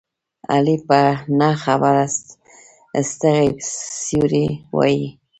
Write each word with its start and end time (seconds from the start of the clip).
علي 0.53 0.77
په 0.87 1.01
نه 1.39 1.49
خبره 1.63 2.05
ستغې 3.11 3.47
سپورې 3.71 4.47
وايي. 4.75 5.07